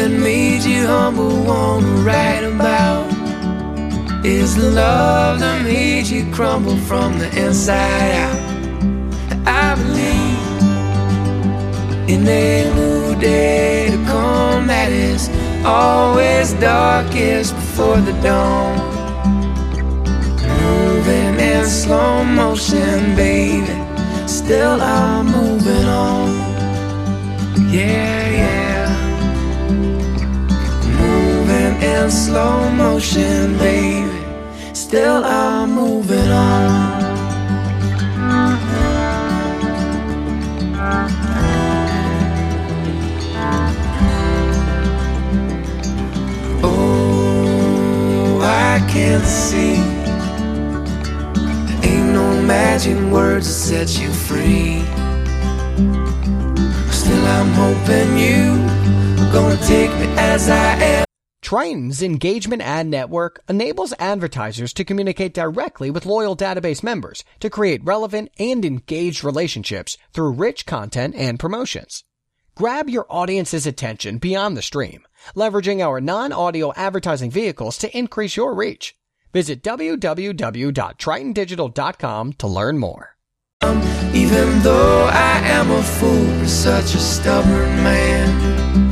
that 0.00 0.10
made 0.10 0.62
you 0.62 0.86
humble 0.86 1.44
won't 1.44 1.84
write 2.06 2.42
about 2.42 3.04
is 4.24 4.56
the 4.56 4.70
love 4.70 5.40
that 5.40 5.62
made 5.62 6.06
you 6.06 6.24
crumble 6.32 6.78
from 6.88 7.18
the 7.18 7.28
inside 7.44 8.12
out. 8.24 8.40
I 9.46 9.74
believe 9.74 10.40
in 12.08 12.26
a 12.26 12.74
new 12.74 13.20
day 13.20 13.90
to 13.90 13.98
come 14.06 14.68
that 14.68 14.90
is 14.90 15.28
always 15.66 16.54
darkest 16.54 17.54
before 17.54 18.00
the 18.00 18.14
dawn 18.22 18.78
moving 20.62 21.38
in 21.38 21.66
slow 21.66 22.24
motion, 22.24 23.14
baby. 23.16 23.76
Still 24.26 24.80
I'm 24.80 25.26
moving 25.26 25.84
on. 25.84 26.30
Yeah. 27.70 28.19
In 31.90 32.10
slow 32.10 32.70
motion, 32.70 33.58
baby. 33.58 34.10
Still 34.72 35.24
I'm 35.24 35.72
moving 35.72 36.30
on. 36.30 37.00
Oh, 46.62 48.40
I 48.42 48.84
can't 48.88 49.24
see. 49.24 49.76
Ain't 51.88 52.12
no 52.12 52.42
magic 52.42 52.98
words 53.12 53.46
to 53.46 53.52
set 53.52 53.88
you 54.00 54.10
free. 54.10 54.82
Still, 56.90 57.24
I'm 57.36 57.50
hoping 57.62 58.10
you 58.18 58.56
gonna 59.32 59.56
take 59.66 59.90
me 60.00 60.06
as 60.16 60.48
I 60.48 60.74
am. 60.96 61.09
Triton's 61.50 62.00
engagement 62.00 62.62
ad 62.62 62.86
network 62.86 63.42
enables 63.48 63.92
advertisers 63.98 64.72
to 64.72 64.84
communicate 64.84 65.34
directly 65.34 65.90
with 65.90 66.06
loyal 66.06 66.36
database 66.36 66.80
members 66.80 67.24
to 67.40 67.50
create 67.50 67.82
relevant 67.82 68.30
and 68.38 68.64
engaged 68.64 69.24
relationships 69.24 69.98
through 70.12 70.30
rich 70.30 70.64
content 70.64 71.16
and 71.16 71.40
promotions. 71.40 72.04
Grab 72.54 72.88
your 72.88 73.04
audience's 73.10 73.66
attention 73.66 74.18
beyond 74.18 74.56
the 74.56 74.62
stream, 74.62 75.02
leveraging 75.34 75.84
our 75.84 76.00
non-audio 76.00 76.72
advertising 76.74 77.32
vehicles 77.32 77.76
to 77.78 77.98
increase 77.98 78.36
your 78.36 78.54
reach. 78.54 78.94
Visit 79.32 79.60
www.tritondigital.com 79.60 82.32
to 82.34 82.46
learn 82.46 82.78
more. 82.78 83.16
Even 84.14 84.62
though 84.62 85.10
I 85.12 85.40
am 85.46 85.68
a 85.72 85.82
fool 85.82 86.46
such 86.46 86.94
a 86.94 87.00
stubborn 87.00 87.82
man, 87.82 88.89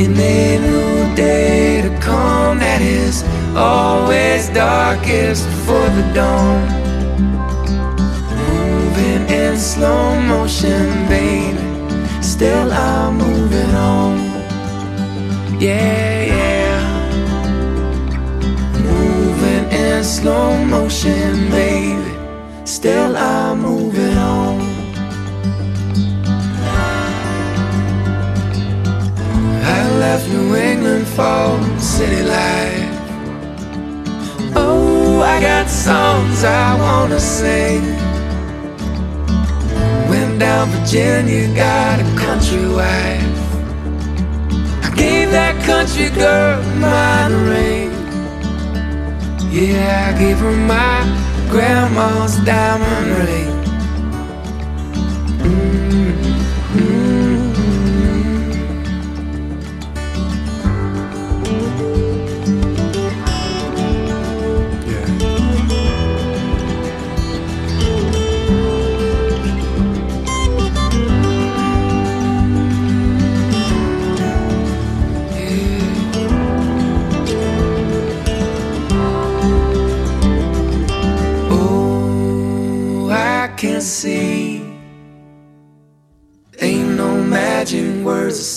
in 0.00 0.16
a 0.16 0.58
new 0.58 1.14
day 1.14 1.82
to 1.82 1.90
come 2.00 2.58
that 2.58 2.80
is 2.80 3.22
always 3.54 4.48
darkest 4.48 5.44
before 5.44 5.88
the 5.90 6.06
dawn. 6.14 6.62
Moving 8.48 9.28
in 9.28 9.58
slow 9.58 10.18
motion, 10.22 10.88
baby. 11.06 11.60
Still 12.22 12.72
I'm 12.72 13.18
moving 13.18 13.74
on. 13.74 14.16
Yeah, 15.60 16.22
yeah. 16.34 16.80
Moving 18.82 19.66
in 19.70 20.02
slow 20.02 20.64
motion, 20.64 21.50
baby. 21.50 22.12
Still 22.64 23.18
I'm 23.18 23.60
moving 23.60 24.09
New 30.50 30.56
England 30.56 31.06
for 31.06 31.78
city 31.78 32.22
life. 32.24 32.90
Oh, 34.56 35.22
I 35.22 35.40
got 35.40 35.68
songs 35.68 36.42
I 36.42 36.76
wanna 36.76 37.20
sing. 37.20 37.82
Went 40.10 40.40
down 40.40 40.70
Virginia, 40.70 41.46
got 41.54 42.00
a 42.00 42.18
country 42.18 42.66
wife. 42.66 43.40
I 44.82 44.92
gave 44.96 45.30
that 45.30 45.54
country 45.64 46.10
girl 46.10 46.60
my 46.80 47.28
ring. 47.48 47.92
Yeah, 49.52 50.12
I 50.12 50.18
gave 50.18 50.38
her 50.38 50.56
my 50.74 50.98
grandma's 51.48 52.44
diamond 52.44 53.08
ring. 53.22 53.49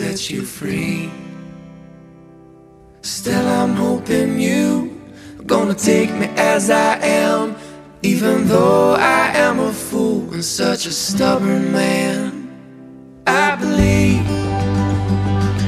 Set 0.00 0.30
you 0.30 0.42
free. 0.42 1.10
Still, 3.02 3.46
I'm 3.46 3.74
hoping 3.74 4.40
you 4.40 4.98
are 5.38 5.44
gonna 5.54 5.74
take 5.74 6.10
me 6.14 6.26
as 6.36 6.70
I 6.70 6.96
am, 7.04 7.54
even 8.02 8.46
though 8.46 8.94
I 8.94 9.22
am 9.46 9.60
a 9.60 9.70
fool 9.70 10.22
and 10.32 10.42
such 10.42 10.86
a 10.86 10.90
stubborn 10.90 11.70
man. 11.70 12.18
I 13.26 13.56
believe 13.56 14.26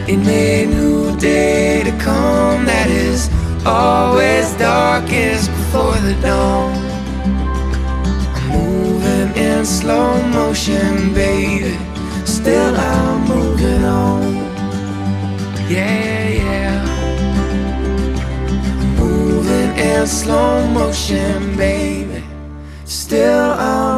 in 0.08 0.20
a 0.26 0.64
new 0.64 1.14
day 1.18 1.82
to 1.84 1.92
come 2.08 2.64
that 2.64 2.88
is 2.88 3.28
always 3.66 4.46
darkest 4.54 5.50
before 5.58 5.98
the 6.06 6.16
dawn. 6.22 6.72
I'm 8.36 8.48
moving 8.48 9.30
in 9.36 9.66
slow 9.66 10.22
motion, 10.38 11.12
baby. 11.12 11.76
Still, 12.24 12.74
slow 20.06 20.66
motion, 20.68 21.56
baby. 21.56 22.24
Still, 22.84 23.52
I'm 23.52 23.91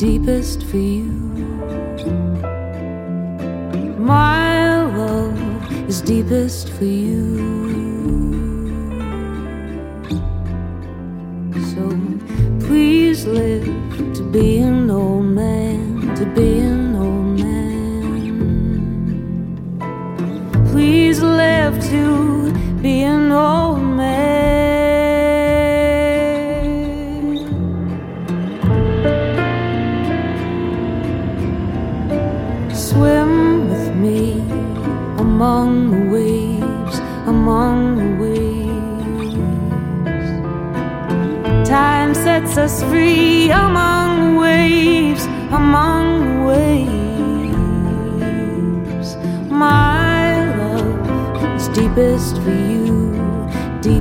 Deepest 0.00 0.62
for 0.62 0.78
you. 0.78 1.12
My 3.98 4.82
love 4.96 5.38
is 5.90 6.00
deepest 6.00 6.70
for 6.70 6.86
you. 6.86 7.36
So 11.74 11.84
please 12.66 13.26
live 13.26 13.66
to 14.14 14.22
be 14.32 14.60
an 14.60 14.88
old 14.90 15.26
man, 15.26 16.16
to 16.16 16.24
be 16.34 16.59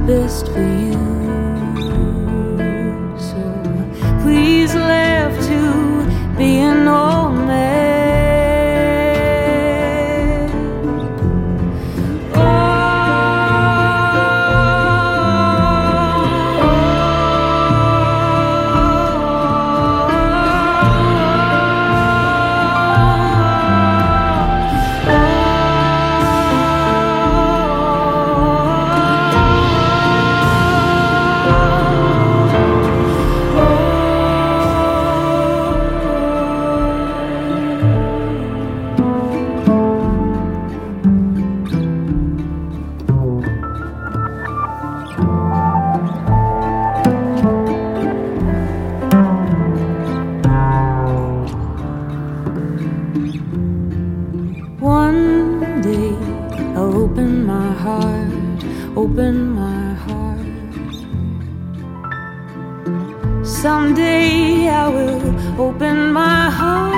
deepest 0.10 0.48
for 0.48 0.64
you. 0.64 0.89
Open 59.04 59.36
my 59.52 59.94
heart. 60.06 60.96
Someday 63.46 64.68
I 64.68 64.90
will 64.90 65.26
open 65.68 66.12
my 66.12 66.50
heart 66.60 66.96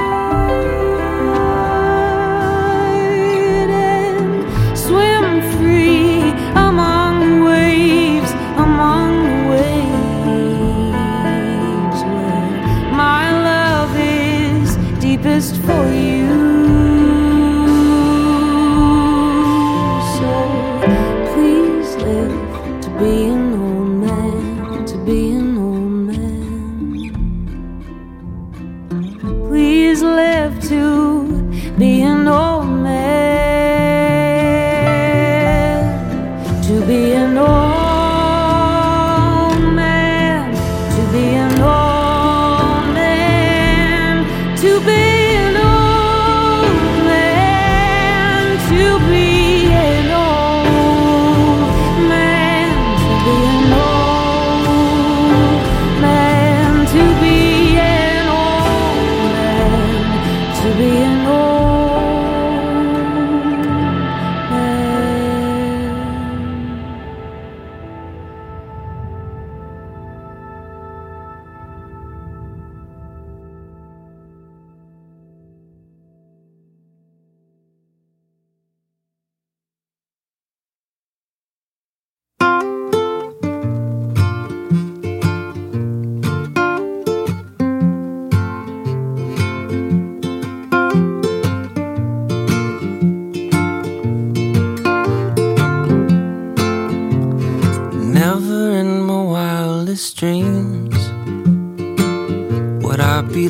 and 3.70 4.78
swim 4.86 5.26
free 5.56 6.22
among 6.68 7.18
waves, 7.52 8.32
among 8.66 9.14
waves 9.54 10.40
where 12.14 12.52
my 13.06 13.24
love 13.50 13.94
is 13.96 14.70
deepest 15.00 15.54
for 15.66 15.86
you. 15.94 16.21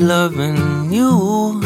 Loving 0.02 0.92
you. 0.92 1.60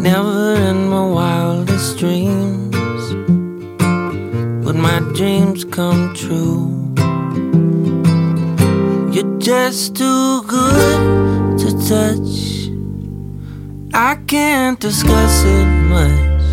Never 0.00 0.54
in 0.54 0.88
my 0.88 1.04
wildest 1.18 1.98
dreams 1.98 2.76
would 4.64 4.76
my 4.76 5.00
dreams 5.14 5.64
come 5.64 6.14
true. 6.14 6.94
You're 9.12 9.38
just 9.38 9.96
too 9.96 10.42
good 10.44 11.58
to 11.60 11.68
touch. 11.92 12.70
I 13.92 14.16
can't 14.26 14.78
discuss 14.80 15.44
it 15.44 15.68
much. 15.94 16.46